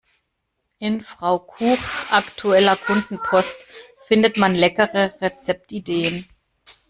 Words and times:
In 0.79 1.01
Frau 1.03 1.37
Kuchs 1.37 2.07
aktueller 2.09 2.75
Kundenpost 2.75 3.55
findet 4.07 4.35
man 4.37 4.55
leckere 4.55 5.13
Rezeptideen. 5.21 6.27